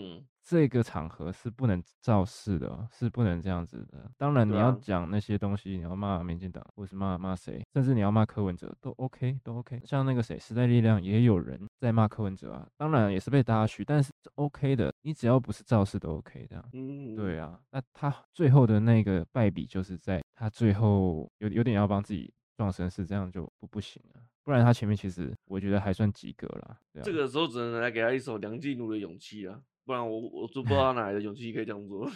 [0.47, 4.11] 这个场合是不能造势的，是不能这样子的。
[4.19, 9.81] 当然，你要讲那些东西，你要骂民进党，或是骂骂谁，甚至你要骂柯文哲，都 OK，都 OK。
[9.87, 14.93] 像那个谁，时代力量也有人在骂柯文哲啊，当然也是被大家嘘，但是 OK 的。
[15.01, 16.63] 你只要不是造势都 OK 的。
[16.75, 17.59] 嗯，对啊。
[17.71, 24.21] 那他最后的那个败笔，就是在他最后有有点要帮自己壮声势，这样就不不行了。
[24.43, 26.79] 不然他前面其实我觉得还算及格了。
[27.03, 29.59] 这个时候只能来给他一首梁静茹的勇气啊。
[29.85, 32.11] 不然我我就不知道他 哪来的勇气可以这样做。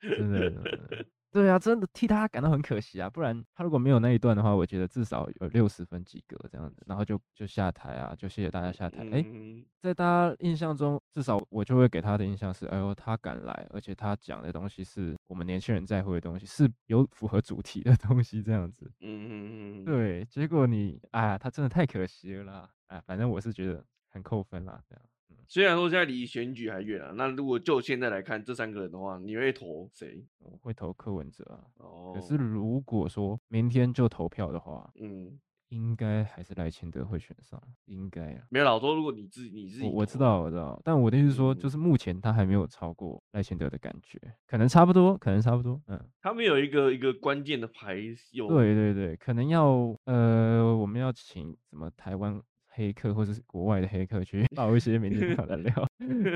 [0.00, 0.52] 真的，
[1.32, 3.10] 对啊，真的替他感到很可惜啊。
[3.10, 9.02] 不然他如果没有那一段的话，我觉得至少有六十分及格这样子，然后就就下台啊，就谢谢大家下台。
[9.10, 18.90] 哎、嗯欸，在大家印象中，至少我就会给他的印象是，哎呦，他敢来，而且他讲的东西是我们年轻人在乎的东西，是有符合主题的东西这样子。
[19.00, 20.24] 嗯嗯嗯，对。
[20.26, 22.70] 结果你，哎呀，他真的太可惜了啦。
[22.88, 25.04] 哎，反正我是觉得很扣分啦，这样。
[25.48, 30.24] 虽然说现在离选举还远啊，那如果就现在来看这三个人的话，你会投谁？
[30.38, 31.64] 我会投柯文哲啊。
[31.78, 32.12] 哦。
[32.14, 38.44] 可是如果说明天就投票的话，嗯，应该还是赖清德会选上，应该啊。
[38.50, 46.00] 没有老说，如果你自己你自己，我知道我知道，但我的意思是说，就是目前他还没有超过赖清德的感觉，可能差不多，可能差不多，嗯。
[46.20, 47.96] 他们有一个一个关键的牌
[48.32, 48.48] 有。
[48.48, 52.42] 对对对，可能要呃，我们要请什么台湾。
[52.76, 55.74] 黑客或者是国外的黑客去 爆一些民进党的料，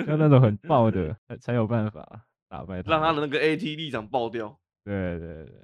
[0.09, 4.59] 要那种很爆的才有办法打败他，让他的那个 AT 立场爆掉。
[4.83, 5.55] 对对对，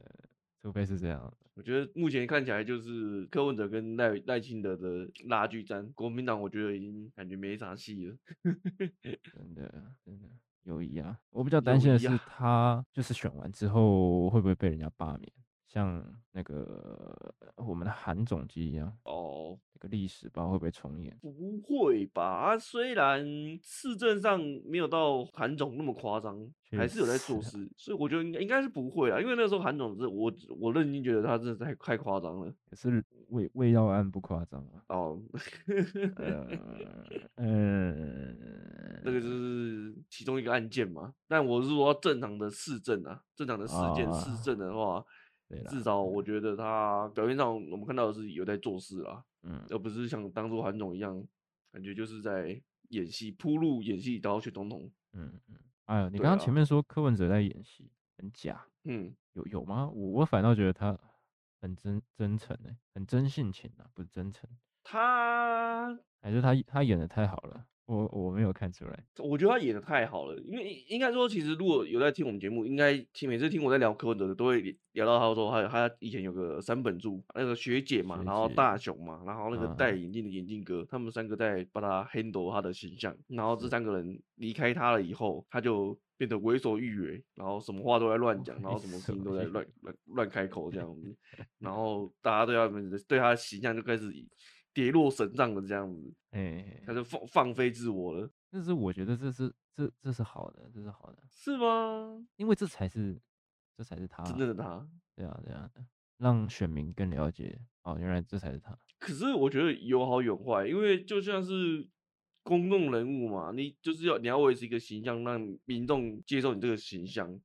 [0.61, 1.33] 除非是这样。
[1.55, 8.17] 我觉得目前看起来就是柯文哲跟赖赖清德的拉锯战，国民党我觉得已经感觉没啥戏了。
[9.03, 10.29] 真的真的
[10.65, 11.19] 友谊啊！
[11.31, 15.33] 我比较担心的是他就是选完之后会不会被人家罢免。
[15.77, 21.15] 像那个我们的韩总机一样哦，那个历史不知道会不会重演？
[21.21, 22.57] 不会吧？
[22.57, 23.23] 虽然
[23.61, 29.21] 市政上没有到韩总那么夸张，还是有在做事，所以我觉得应该应该是不会啊。
[29.21, 32.51] 因为那个时候韩总是我我认真觉得他真的太太夸张了。
[32.71, 34.83] 可是胃胃药案不夸张啊。
[34.89, 35.21] 哦，
[37.37, 38.35] 嗯，
[39.05, 41.12] 那个就是其中一个案件嘛。
[41.29, 45.05] 但我是说正常的市政啊，正常的事件市政的话。
[45.69, 51.25] 至少我觉得他表面上我们看到的是有在做事啦，嗯，而不是像当初韩总一样，
[51.73, 54.91] 感觉就是在演戏铺路演戏，然后去总统。
[55.13, 59.89] 嗯嗯，哎呀，你刚刚前面说柯文哲在演戏，很假，嗯，有有吗？
[59.89, 60.99] 我我反倒觉得他
[61.61, 64.49] 很真真诚哎，很真性情啊，不是真诚。
[64.83, 67.67] 他还是他他演的太好了。
[67.87, 91.16] 我我没有看出来，我觉得他演的太好了，因为应该说，其实如果有在听我们节目，应该听每次听我在聊柯文哲的，都会聊到他说，他他以前有个三本柱，那个学姐嘛，姐然后大雄嘛，然后那个戴眼镜的眼镜哥，啊、他们三个在帮他 handle 他的形象，然后这三个人离开他了以后，他就变得为所欲为，然后什么话都在乱讲，然后什么事情都在乱乱乱开口这样子，
[91.61, 94.12] 然后大家对他们对他的形象就开始。
[94.77, 98.31] 跌落神账的这样子，哎、欸，他就放放飞自我了。
[98.51, 102.23] 但是我觉得这是这这是好的，这是好的，是吗？
[102.37, 103.19] 因为这才是
[103.75, 104.87] 这才是他真正的他。
[105.15, 105.71] 对啊，对啊，
[106.19, 108.79] 让选民更了解哦，原来这才是他。
[108.99, 111.89] 可是我觉得有好有坏，因为就像是
[112.43, 117.41] 公众人物嘛，你就是要你要维持一个形象，让民众接受你这个形象，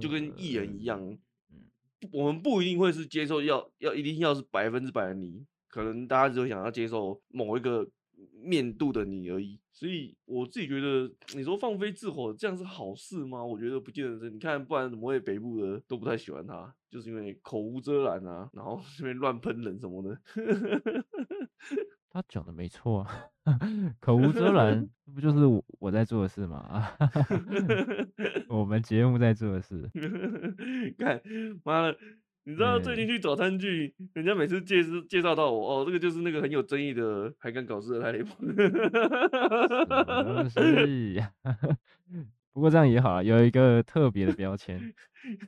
[0.00, 1.00] 就跟艺人一样，
[1.50, 1.66] 嗯，
[2.12, 5.44] 我们不一定会是接受要要一定要是百分之百的你。
[5.72, 7.88] 可能大家只会想要接受某一个
[8.42, 9.58] 面度的你而已。
[9.72, 13.42] 所以我自己觉得，你说放飞自我这样是好事吗？
[13.42, 14.30] 我觉得不见得是。
[14.30, 20.20] 你看，不然怎么会北部的都不太喜欢他，就是因为口无遮拦啊，然后 这边乱喷人什么的。
[22.10, 23.58] 他讲的没错啊，
[23.98, 26.86] 口无遮拦， 不就是我我在做的事吗？
[28.50, 29.90] 我们节目在做的事。
[30.98, 31.20] 看，
[31.64, 31.96] 妈的！
[32.44, 38.36] 你知道最近去早餐剧，人家每次介绍介绍到我，哦，这个就是那个很有争议的，还敢搞事的泰雷峰。
[42.52, 44.78] 不过这样也好啊，有一个特别的标签，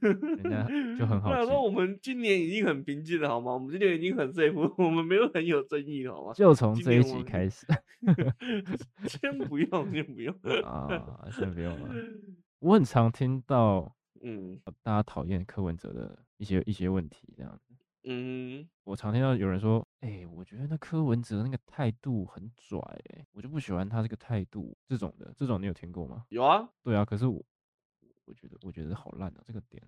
[0.00, 1.28] 人家就很好。
[1.30, 3.52] 那说我们今年已经很平静了，好吗？
[3.52, 6.32] 我们今年已经很 safe， 我们没有很有争议，好吗？
[6.32, 7.66] 就从这一集开始。
[9.06, 11.90] 先不用，先不用啊，先不用了。
[12.60, 17.74] 我很常听到，嗯，大家讨厌柯文哲的一些一些问题，这样子。
[18.06, 22.78] 嗯，我常听到有人说，哎、欸，我觉得那柯文哲那个态度很拽，
[23.14, 26.26] 哎，我就不喜欢他这个态度，这种的，这种你有听过吗？
[26.28, 27.42] 有啊，对啊，可是我，
[28.26, 29.82] 我觉得，我觉得好烂啊，这个点，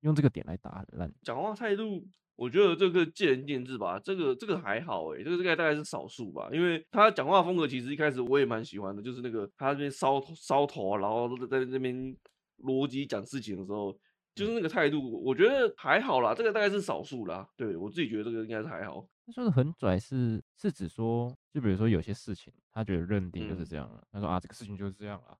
[0.00, 1.10] 用这个点来打很烂。
[1.22, 12.14] 讲话态度，我觉得这个见仁见智吧，这个这个还好，哎，这个这个大概是少数吧，因为他讲话风格其实一开始我也蛮喜欢的，就是那个他这边烧烧头，然后在那边
[12.58, 13.98] 逻辑讲事情的时候。
[14.34, 17.48] 就是那个态度，我觉得还好啦，这个大概是少数啦。
[17.56, 19.06] 对，我自己觉得这个应该是还好。
[19.24, 23.98] 他说的很拽是是指说，就比如说有些事情，他觉得认定就是这样了。
[23.98, 25.38] 嗯、他说啊，这个事情就是这样了，啊，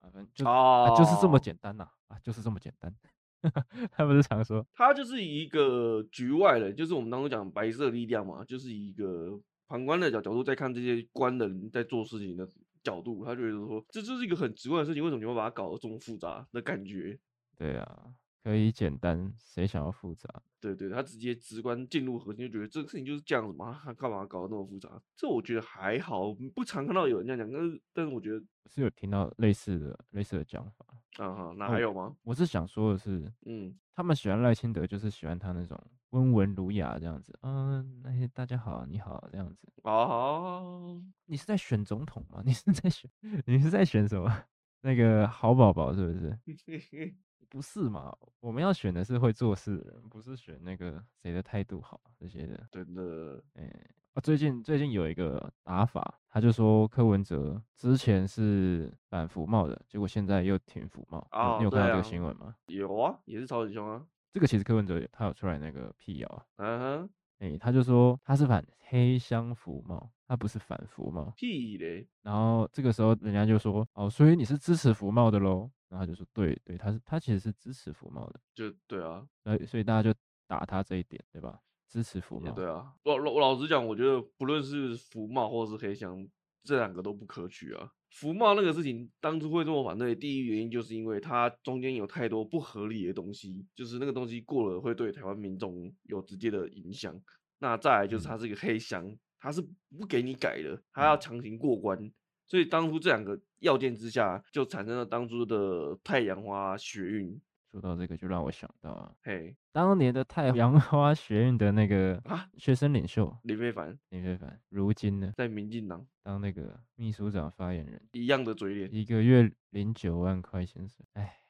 [0.00, 2.94] 反正就、哦、啊就是这么简单呐，啊就是这么简单。
[3.90, 12.48] 他不是常说，他就是以一个局外人，就是我们当初讲白色力量嘛，就是以一个旁观的角角度在看这些官人在做事情的
[12.84, 17.18] 角度，他觉得说这就是一个很直观的事情，为什么你会把它搞得这么复杂的感觉？
[17.56, 18.14] 对啊。
[18.42, 20.28] 可以简单，谁想要复杂？
[20.60, 25.00] 对对，他直接直观进入核心，就觉得这个事情就是这样子嘛，他干嘛搞得那么复杂？
[25.16, 30.86] 这我觉得还好，不常看到有人这样讲，但是但是我觉得是有听到类似的类似的讲法。
[31.18, 32.16] 啊哈，那还有吗？
[32.22, 35.78] 我是想说的是，嗯，他们喜欢赖清德，就是喜欢他那种
[36.10, 39.68] 温文儒雅这样子，嗯，那些大家好，你好这样子。
[39.82, 42.40] 哦，你是在选总统吗？
[42.46, 43.10] 你是在选？
[43.46, 44.44] 你是在选什么？
[44.82, 46.38] 那个好宝宝是不是？
[47.48, 48.16] 不是嘛？
[48.40, 52.66] 我们要选的是会做事的人，不是选那个谁的态度好这些的。
[52.70, 61.26] 真的，哎、欸，啊，最近最近有一个打法，他就说柯文哲之前是反服贸的，结果现在又挺服贸。
[61.32, 62.54] 哦、你有看到这个新闻吗？
[62.66, 64.04] 有啊，也是超级凶啊。
[64.32, 66.46] 这个其实柯文哲他有出来那个辟谣啊。
[66.56, 71.30] 嗯哼，哎、欸，他就说他是反黑箱服贸，他不是反服贸。
[71.36, 72.08] 屁嘞！
[72.22, 75.70] 然后这个时候人家就说，哦，所以你是支持服贸的喽？
[75.90, 79.22] 然后他就说，对对，他是他其实是支持服贸的，就对啊，
[79.66, 81.60] 所以大家就打他这一点，对吧？
[81.86, 82.94] 支持服贸，对啊。
[83.04, 86.26] 我我老实讲，我觉得不论是服贸或是黑箱，
[86.64, 87.92] 这两个都不可取啊。
[88.08, 97.14] 服贸那个事情当初会这么反对，第一原因就是因为它中间有太多不合理的东西，就是那个东西过了会对台湾民众有直接的影响。
[97.58, 99.60] 那再来就是它是一个黑箱，它是
[99.98, 101.98] 不给你改的，他要强行过关。
[102.46, 107.40] 所以当初这两个要件之下，就产生了当初的太阳花学运。
[107.72, 121.41] 说到这个，就让我想到啊，嘿，当年的太阳花学运的那个 啊学生领袖林非凡，林非凡，如今呢，在民进党当那个秘书长发言人，一样的嘴脸，一个月领九万块薪水，哎。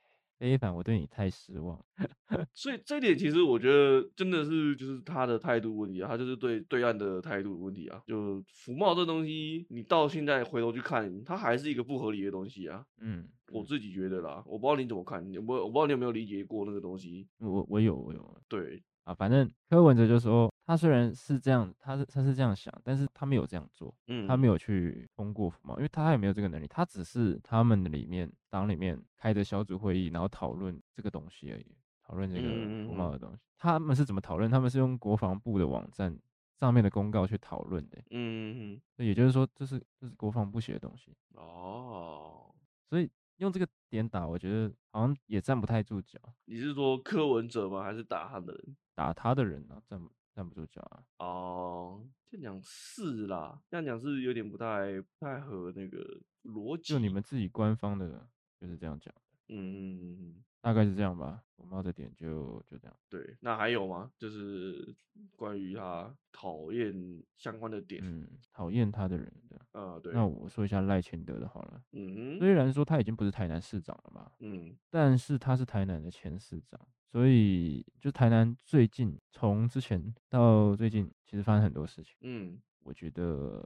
[0.42, 1.80] 非凡，我对你太失望。
[2.52, 8.02] 所以这一点其实我觉得真的是就是他的态度问题啊，他就是对对岸的态度问题啊。
[8.08, 12.84] 就服贸这东西，你到现在回头去看，它还是一个不合理的东西啊。
[13.00, 17.28] 嗯，我自己觉得啦，我不知道你怎么看，我我不知道你有没有理解过那个东西。
[17.38, 18.42] 我我有我有。
[18.48, 18.82] 对。
[19.04, 32.48] 啊，反正柯文哲就说，他虽然是这样，他是他是这样想，但是他没有这样做，嗯，他没有去通过服贸，因为他也没有这个能力，他只是他们的里面党里面开的小组会议，然后讨论这个东西而已，讨论这个
[32.86, 33.38] 服贸的东西。
[33.58, 34.50] 他们是怎么讨论？
[34.50, 36.16] 他们是用国防部的网站
[36.58, 42.54] 上面的公告去讨论的，嗯，所以也就是说，这是这是国防部写的东西哦，
[42.88, 43.10] 所以。
[43.38, 46.16] 用这个点打，我觉得好像也站不太住脚。
[46.44, 47.82] 你是说柯文哲吗？
[47.82, 48.76] 还是打他的人？
[48.94, 51.04] 打他的人啊，站不站不住脚啊？
[51.18, 56.94] 哦，这样讲是啦，这样讲是有点不太不太合那个逻辑。
[56.94, 59.20] 就你们自己官方的就是这样讲的。
[59.48, 60.44] 嗯嗯嗯嗯。
[60.62, 62.96] 大概是这样吧，我们的点就就这样。
[63.08, 64.12] 对，那还有吗？
[64.16, 64.94] 就是
[65.34, 68.00] 关于他讨厌相关的点。
[68.04, 69.80] 嗯，讨厌他的人的。
[69.80, 70.12] 啊，对。
[70.12, 71.82] 那我说一下赖清德的好了。
[71.90, 72.38] 嗯。
[72.38, 74.30] 虽然说他已经不是台南市长了嘛。
[74.38, 74.76] 嗯。
[74.88, 76.80] 但是他是台南的前市长，
[77.12, 82.16] 所以就台南最近从之前到最近，其实发生很多事情。
[82.22, 82.58] 嗯。
[82.84, 83.62] 我觉得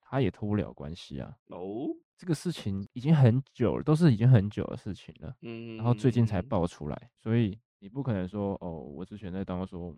[0.00, 1.36] 他也脱不了关系啊。
[1.48, 5.34] 哦，这个事情已经很久了，都是已经很久的事情了。
[5.40, 7.58] 嗯，然后最近才爆出来，所以。
[7.82, 9.92] 你不可能说哦，我之前在当说，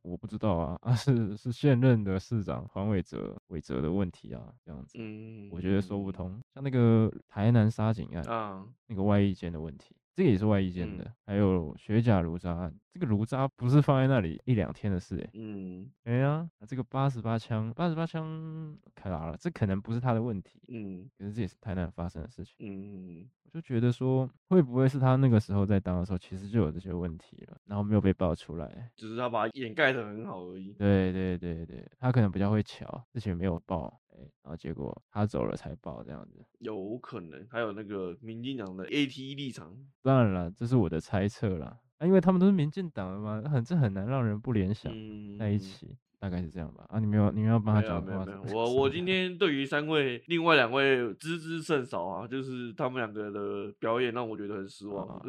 [0.00, 6.40] 我不知道啊，啊 是是现任的市长黄伟哲伟哲的问题啊，这样子，嗯，我觉得说不通。
[6.54, 9.94] 像那个台南杀警案啊，那个外役监的问题。
[10.16, 34.00] 这个也是外衣间的，嗯、还有雪甲炉渣案，这个炉渣不是放在那里一两天的事，欸，嗯，哎呀，这个八十八枪，八十八枪开拉了，这可能不是他的问题，嗯，可是这也是台南发生的事情，嗯，我就觉得说，会不会是他那个时候在当的时候，其实就有这些问题了，然后没有被爆出来，只是他把它掩盖的很好而已，对对对对，他可能比较会巧，之前没有爆。
[34.42, 44.92] 然后结果他走了才爆这样子，有可能还有那个民进党的 AT 立场，当然了，这是我的猜测啦，啊，因为他们都是民进党的嘛，很这很难让人不联想
[45.38, 45.96] 在一起。
[46.18, 46.84] 嗯大概是这样吧。
[46.88, 48.26] 啊，你没有，你没有帮他讲话。
[48.52, 55.06] 我我今天对于三位，另外两位知之甚少啊，就是他们两个的表演让我觉得很失望。
[55.06, 55.22] 啊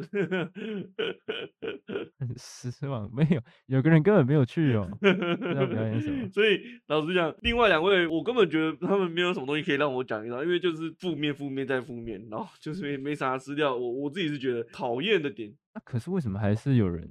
[2.18, 3.08] 很失望？
[3.14, 4.88] 没有，有个人根本没有去哦。
[4.98, 6.26] 不知道表演什么。
[6.32, 13.76] 所以老实讲，另外两位我根本觉得他们没有什么东西可以让我讲一讲，因为就是负面、负面再负面，然后就是没没啥资料。
[13.76, 15.54] 我我自己是觉得讨厌的点。
[15.74, 17.08] 那、啊、可是为什么还是有人？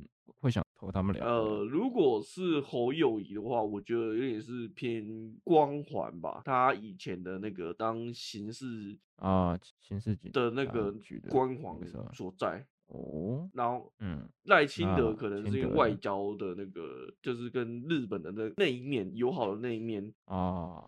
[0.77, 1.25] 投他们俩？
[1.25, 6.41] 呃，如果是侯友谊的话，我觉得有点是偏光环吧。
[6.45, 10.93] 他以前的那个当刑事啊，刑事局的那个
[11.29, 11.75] 光环
[12.13, 13.49] 所在哦。
[13.53, 20.83] 然后，嗯，赖清德可能是因为外交的那个，就是跟日本的那那一面友好的那一面啊。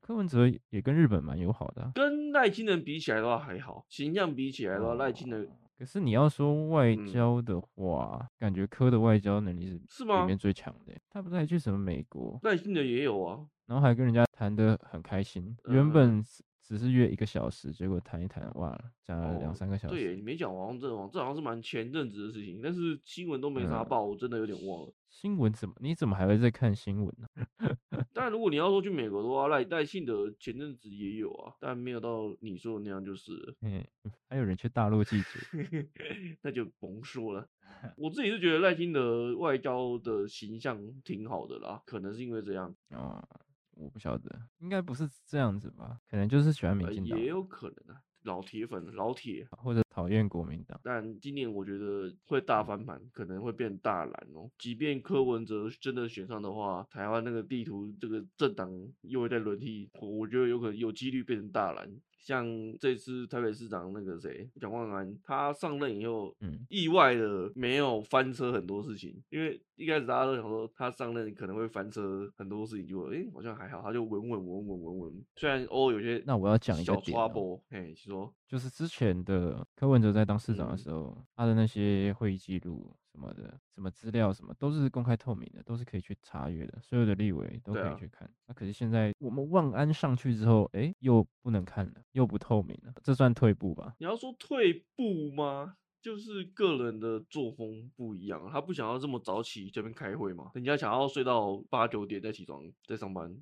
[0.00, 5.46] 柯文哲也跟日本蛮友好的啊，跟赖清德比起来的话还好，形象比起来的话，赖清德。
[5.78, 10.20] 可是你要说外交的话，嗯、感觉科的外交能力是是吗？
[10.22, 10.94] 里面最强的。
[11.10, 12.38] 他不是还去什么美国？
[12.42, 15.54] 耐心的也有啊，然后还跟人家谈得很开心。
[15.64, 16.24] 嗯、原本
[16.66, 19.94] 只是约一个小时，结果谈一谈，哇，讲了两三个小时。
[19.94, 24.92] 哦、对，你没讲王这王，这好像是蛮前阵子的事情，但是新闻都没啥报，嗯、我真的有点忘了。
[25.08, 25.76] 新闻怎么？
[25.78, 27.28] 你怎么还会在看新闻呢？
[28.12, 33.32] 但如果你要说去美国的话，赖赖信德前阵子也有啊，但没有到你说的那样就是。
[33.60, 33.84] 嗯，
[34.28, 35.28] 还有人去大陆记者，
[36.42, 37.48] 那就甭说了。
[37.96, 43.28] 我自己是觉得赖清德外交的形象挺好的啦，可能是因为这样啊、哦，
[43.76, 46.00] 我不晓得，应该不是这样子吧？
[46.10, 48.00] 可能就是喜欢民进党，也有可能啊。
[48.22, 54.50] 老铁粉，老铁，或者讨厌国民党，但今年我觉得会大翻盘，可能会变大蓝哦。
[54.58, 58.68] 即便柯文哲真的选上的话，台湾那个地图这个政党
[59.02, 61.88] 又会在轮替，我觉得有可能有几率变成大蓝。
[62.26, 62.44] 像
[62.80, 75.24] 这次台北市长那个谁蒋万安，他上任以后，嗯，意外的没有翻车很多事情，因为一开始大家都想说他上任可能会翻车很多事情，就哎、欸、好像还好，他就稳稳稳稳稳稳。
[75.36, 82.92] 虽然哦有些那我要讲一个点、喔，哎，说就是之前的柯文哲在当市长的时候，嗯、他的那些会议记录。
[83.16, 88.30] 什么的，什么资料，什么都是公开透明的，都是可以去查阅的，所有的立委都可以去看。
[88.46, 93.94] 那、啊啊、可是现在我们万安上去之后，哎，又不能看了，又不透明了，这算退步吧？
[93.98, 95.76] 你要说退步吗？
[96.02, 103.34] 就是个人的作风不一样，他不想要这么早起这边开会嘛，人家想要睡到八九点再起床再上班。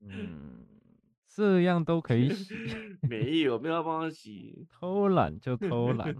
[0.00, 0.66] 嗯，
[1.28, 2.54] 这样都可以洗？
[3.08, 6.14] 没有，没有要帮他洗，偷懒就偷懒。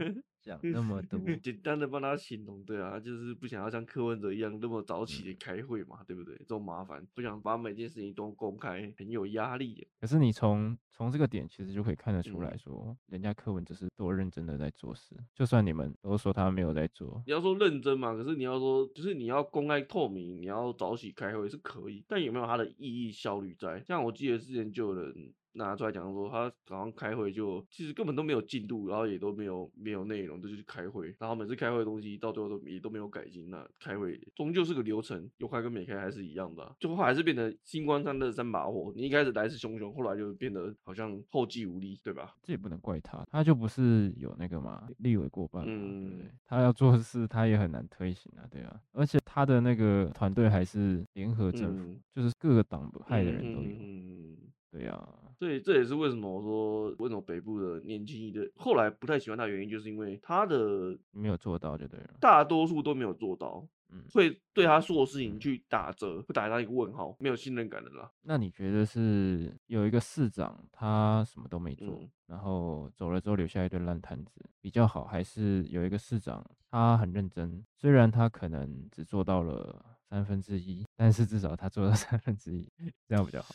[0.49, 6.35] 讲那么多，简单的帮他形容，对啊，就是不想要像柯文哲一样那么早起开会嘛，嗯、对不对？
[6.39, 9.87] 这种麻烦，不想把每件事情都公开，很有压力。
[10.01, 23.83] 可是你从从这个点其实就可以看得出来说，嗯、人家柯文哲是多认真的在做事，就算你们都说他没有在做，你要说认真嘛，可是你要说就是你要公开透明，你要早起开会是可以，但有没有它的意义效率在？
[23.87, 25.33] 像我记得之前就有人。
[25.59, 33.51] 拿出来讲说，他早上开会就其实根本都没有进度，然后也都没有没有内容，就去开会，然后每次开会的东西到最后都也都没有改进。
[33.51, 38.92] 那开会终究是个流程，有开跟没开还是一样的，啊，最后还是变成新官上任三把火。
[38.97, 42.35] 你一开始来势汹汹，后来就变得好像后继无力，对吧？
[42.42, 54.37] 这也不能怪他，他就不是有那个嘛，立委过半，嗯，对对，他要做的事他也很难推行啊，对啊，而且他的那个团队还是联合政府，嗯、就是各个党派的人都有，嗯，
[54.71, 55.28] 对呀，啊。
[55.38, 68.11] 所以这也是为什么我说为什么北部的年轻一代后来不太喜欢他的原因，就是因为他的没有做到就对了，大多数都没有做到，嗯，会对他做的事情去打折，会打上一个问号，没有信任感的啦。
[68.22, 82.69] 那你觉得是有一个市长他什么都没做，嗯、然后走了之后留下一堆烂摊子比较好，还是有一个市长他很认真，虽然他可能只做到了三分之一，但是至少他做到三分之一，
[83.06, 83.54] 这样比较好，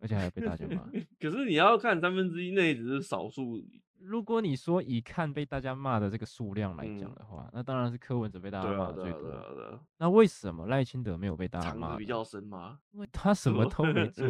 [0.00, 0.82] 而且还要被 大家骂。
[1.20, 3.62] 可是你要看三分之一，那也只是少数。
[3.98, 9.22] 如果你说以看被大家骂的这个数量来讲的话，嗯、那当然是柯文哲被大家骂的最多。
[9.22, 11.96] 对啊啊啊啊，那为什么赖清德没有被大家骂？
[11.96, 12.78] 比较深吗？
[12.92, 14.26] 因为他什么都没做，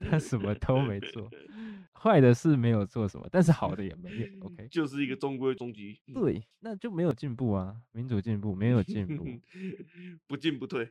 [0.00, 1.28] 他什么都没做，
[1.92, 4.26] 坏的事没有做什么，但是好的也没有。
[4.46, 5.98] OK，就是一个中规中矩。
[6.14, 9.24] 对，那就没有进步啊，民主进步没有进步，
[10.28, 10.90] 不进不退，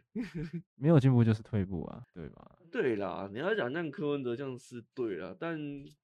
[0.75, 2.51] 没有进步就是退步啊，对吧？
[2.69, 5.57] 对啦，你要讲像柯文哲这样是对啦，但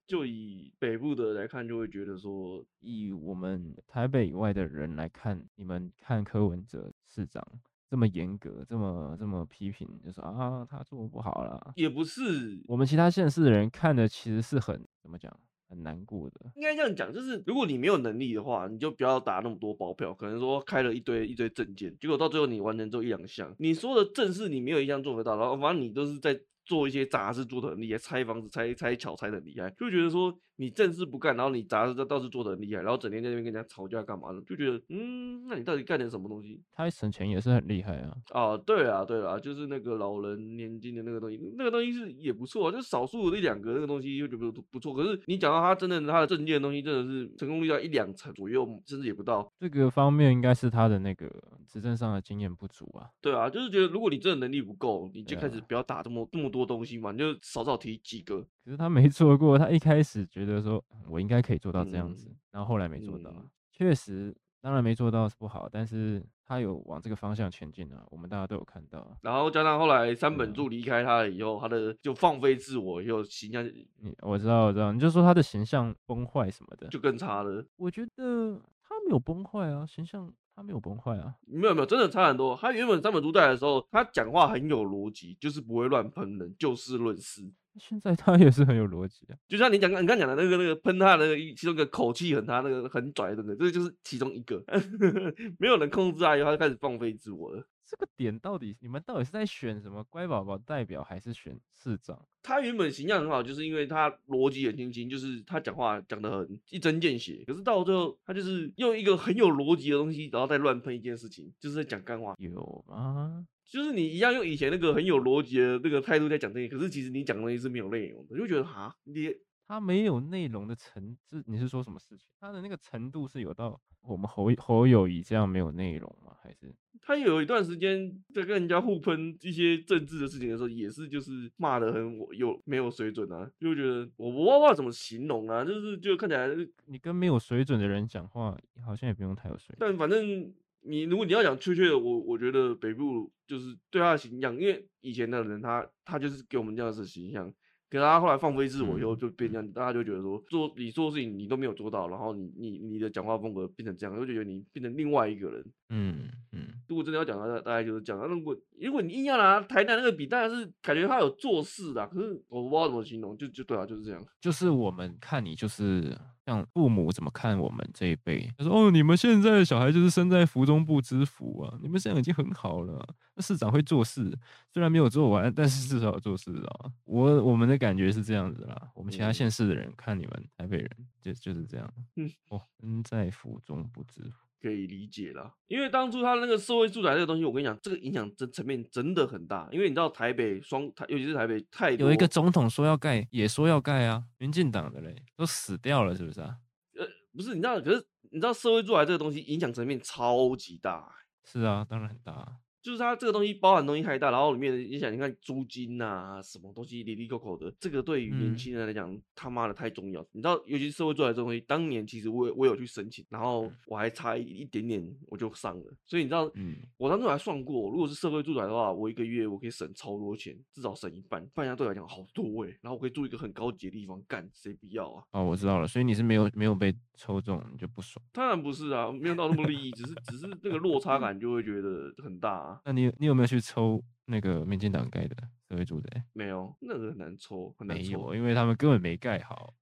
[0.05, 7.45] 就以北部的来看，就会觉得说，以我们台北以外的人来看，你们看柯文哲市长
[7.89, 11.73] 这么严格，这么这么批评，就说啊，他做不好啦。
[11.75, 15.31] 也不是，我们其他县市的人看的其实是很怎么讲？
[15.69, 20.13] 很难过的，应该这样讲，就是如果你没有能力的话，你就不要打那么多包票。
[20.13, 30.37] 可能说开了一堆一堆证件，结果到最后你完成之后一两项，你说的正事你没有一项做得到，然后反正你都是在做一些杂事，做得很厉害，拆房子拆拆桥拆得很厉害，就觉得说。
[30.55, 36.61] 你正事不干，然后你杂事倒是做的很厉害，然后整天在那边跟人家吵架干嘛的，就觉得，嗯，那你到底干点什么东西？
[36.71, 38.15] 他省钱也是很厉害啊。
[38.29, 44.93] 啊，对啊，对啊，就是那个老人年金的那个东西，那个东西是也不错，啊就是少数的一两个那个东西又觉得不错。
[44.93, 49.51] 可是你讲到他真的他的证件的东西，真的是成功率要一两成左右，甚至也不到。
[49.59, 51.27] 这个方面应该是他的那个
[51.67, 53.09] 执政上的经验不足啊。
[53.21, 58.45] 对啊，就是觉得如果你真的能力不够，你就开始不要打这么这么多东西嘛，你就少少提几个。
[58.63, 69.17] 可是他没做过，他一开始觉得说我应该可以做到这样子，嗯、然后后来没做到，嗯、确实，当然没做到是不好，但是他有往这个方向前进啊，我们大家都有看到。
[69.21, 70.35] 然后加上后来三。
[70.35, 70.63] 本柱。
[70.69, 77.63] 离开他了以后，嗯、他的就放飞自我，又形象，你我知道我知道，你就说他的形象崩坏什么的，就更差了。
[77.75, 82.55] 我觉得他没有崩坏啊，形象他没有崩坏啊，没有没有，真的差很多。
[82.55, 87.41] 他原本三本柱在的时候，他讲话很有逻辑，就是不会乱喷人，就事论事。
[87.79, 94.63] 现在他也是很有逻辑啊，就像你讲，你刚讲的那个那个喷他的那个其中一个口气很他那个很拽的那个，这个就是其中一个，
[95.57, 97.67] 没有人控制他以后，他就开始放飞自我了。
[97.93, 102.19] 这个点到底你们到底是在选什么乖宝宝代表，还是选市长？
[102.41, 107.43] 他原本形象很好，就是因为他逻辑很清晰，就是他讲话讲得很一针见血。
[107.45, 112.35] 可是到最后，他就是用一个很有逻辑的东西，然后再乱喷一件事情，就是在讲干话。
[112.39, 113.45] 有吗？
[113.63, 119.31] 就是你一样用以前那个很有逻辑的那个态度在讲这些，可是其实你讲的东西是没有内容的，就觉得哈，你
[119.73, 122.27] 他没有内容的层次，你是说什么事情？
[122.39, 126.35] 他的那个程度是有到我们侯侯友谊这样没有内容吗？
[126.43, 126.71] 还是
[127.01, 133.49] 他有一段时间在跟人家互喷一些政治的事情的时候，也是就是骂得很我有没有水准啊？
[133.59, 136.47] 就觉得我我不知道怎么形容啊，就是就看起来
[136.85, 138.55] 你跟没有水准的人讲话，
[138.85, 140.53] 好像也不用太有水准，但反正。
[140.85, 147.49] 你如果你要讲确切的，我我觉得北部就是对他的形象，因为以前的人他他就是给我们这样的形象，
[147.93, 155.63] 可是他后来放飞自我以后就变这样，大家就觉得说做你做的事情你都没有做到，然后你你你的讲话风格变成这样，就觉得你变成另外一个人。
[155.95, 156.67] 嗯嗯。
[156.87, 158.25] 如果真的要讲的话，大概就是讲到。
[158.27, 164.23] 那如果如果你硬要拿台南那个比，当然是感觉他有做事的，可是我不知道怎么形容，就就对啊，就是这样。
[164.41, 166.17] 就是我们看你就是。
[166.45, 168.51] 像父母怎么看我们这一辈？
[168.57, 171.79] 他说：“哦，你们现在的小孩就是身在福中不知福啊！
[171.81, 173.01] 你们现在已经很好了。
[173.35, 174.37] 那市长会做事，
[174.73, 176.91] 虽然没有做完，但是至少有做事啊。
[177.05, 178.89] 我我们的感觉是这样子啦。
[178.93, 180.89] 我们其他县市的人看你们台北人，
[181.21, 181.89] 就就是这样。
[182.17, 189.67] 嗯，哦，身在福中不知福。”可以理解啦，因为当初他那个社会住宅这个东西，我跟你讲，这个影响真层面真的很大。
[189.73, 196.55] 因为你知道台北双台，尤其是台北太有一个总统说要盖，也说要盖啊，民进党的嘞都死掉了，是不是啊？
[196.97, 197.05] 呃，
[197.35, 201.13] 不是，你知道，可是你知道社会住宅这个东西影响层面超级大。
[201.43, 202.55] 是啊，当然很大。
[202.83, 210.23] 就是它这个东西包含东西太大，然后里面你想，你看租金啊，什么东西，里里扣扣的，这个对于年轻人来讲，嗯、他妈的太重要。
[210.33, 215.93] 你知道，尤其是社会住宅这东西，当年其实我我有去申请，然后我还差一点点我就上了。
[216.05, 222.77] 所以你知道，嗯，我当时还算过，如果是社会住宅的话，我一个月我可以省超多钱，至少省一半，半价对我来讲好多哎、欸。
[222.81, 225.23] 然后我可以住一个很高级的地方，干谁不要啊？
[225.31, 228.21] 哦，我知道了，所以你是没有没有被抽中，你就不爽？
[228.33, 232.72] 当然不是啊，没有到那么利益，只是只是那个落差感就会觉得很大啊。
[232.85, 235.35] 那你你有没有去抽那个民进党盖的
[235.69, 236.23] 社会住宅？
[236.33, 238.11] 没有，那个很难抽，很难抽。
[238.11, 239.73] 有，因为他们根本没盖好，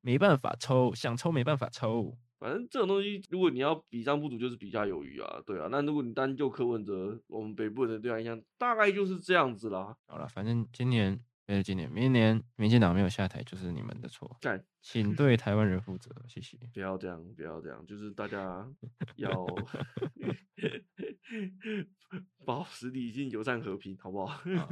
[0.00, 2.16] 没办法抽，想抽没办法抽。
[2.38, 5.68] 反正这种东西，如果你要比上不足，就是比下有余啊，对啊。
[5.70, 9.96] 那如果你单就柯文哲，我们北部人对他印象大概就是这样子啦。
[10.06, 11.20] 好了，反正今年。
[11.54, 14.36] 是今年，明年民进党没有下台，就是你们的错。
[14.40, 16.58] 干，请对台湾人负责，谢谢。
[16.74, 18.66] 不要这样，不要这样，就是大家
[19.16, 19.30] 要
[22.44, 24.36] 保持理性、友善、和平，好不好？
[24.36, 24.68] 好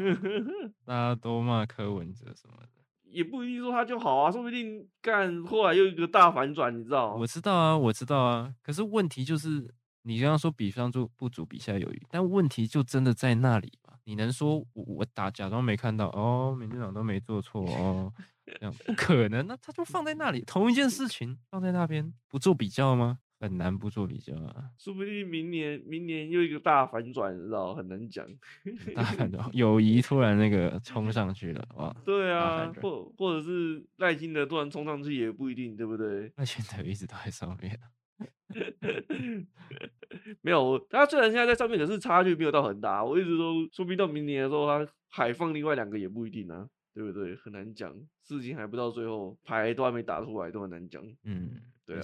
[0.84, 2.68] 大家都骂柯文哲什么的，
[3.04, 7.14] 也不一定说他就好啊，说不定干后来又一个大反转，你知道？
[7.14, 8.54] 我知道啊，我知道啊。
[8.62, 9.72] 可是问题就是，
[10.02, 13.87] 你刚刚说比上不足，比下有余，但问题就真的在那里嘛？
[14.08, 16.56] 你能说我我打假装没看到哦？
[16.58, 18.10] 民进党都没做错哦？
[18.58, 23.18] 这样不可能，那他就放在那里，同一件事情放在那边不做比较吗？
[23.38, 24.70] 很难不做比较啊。
[24.78, 27.74] 说不定明年明年又一个大反转，你知道？
[27.74, 28.26] 很难讲。
[28.96, 31.94] 大反转，友谊突然那个冲上去了，哇！
[32.02, 36.32] 对啊，或或者是赖清德突然冲上去也不一定，对不对？
[36.36, 37.78] 赖清德一直都在上面。
[40.42, 43.04] 没有，他虽然现在在上面，可是差距没有到很大。
[43.04, 46.68] 我一直都说不定到明年的时候，他海放另外两个也不一定啊。
[46.94, 47.36] 对不对？
[47.36, 47.94] 很难讲，
[48.24, 51.00] 事情还不到最后，牌都还没打出来，都很难讲。
[51.22, 51.50] 嗯，
[51.86, 52.02] 对啊。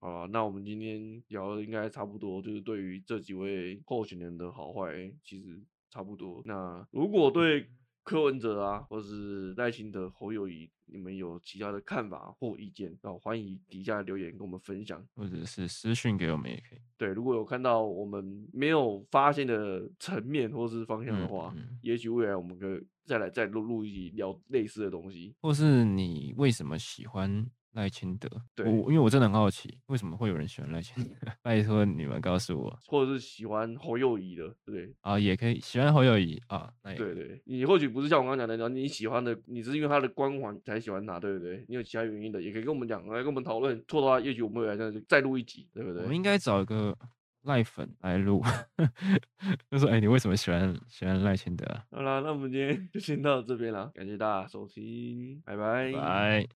[0.00, 6.42] 好，那我们今天聊的应该差不多，就是对于这几位候选人的好坏，其实差不多。
[6.44, 7.68] 那如果对
[8.02, 16.78] 柯文哲啊，或是赖清德、侯友谊，你们有其他的看法或意见，那欢迎底下留言跟我们分享，或者是私讯给我们也可以。
[16.96, 27.50] 对，如果有看到我们没有发现的层面或是方向的话，嗯嗯、也许未来我们可以再来再录录一集聊类似的东西，或是你为什么喜欢？
[27.72, 31.10] 赖清德，对，我因为我真的很好奇，为什么会有人喜欢赖清德？
[31.42, 41.64] 拜托你们告诉我，或者是喜欢侯友谊的，对啊，也可以喜欢侯友谊啊，那对对，你或许不是像我刚刚讲的，你喜欢的，你是因为他的光环才喜欢他，对不对？
[41.68, 43.82] 你有其他原因的，也可以跟我们讲，来跟我们讨论。
[43.88, 46.02] 错的话，也许我们未来再再录一集，对不对？
[46.02, 46.96] 我们应该找一个
[47.44, 48.42] 赖粉来录，
[49.70, 51.64] 就说，哎，你为什么喜欢喜欢赖清德？
[51.90, 55.90] 好啦，那我们今天就先到这边了，感谢大家收听，拜拜。
[55.92, 56.46] 拜。